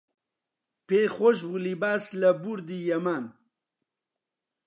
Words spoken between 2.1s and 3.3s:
لە بوردی یەمان